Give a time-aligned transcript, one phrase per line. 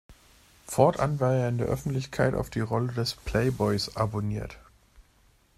[0.65, 4.57] Fortan war er in der Öffentlichkeit auf die Rolle des Playboys abonniert.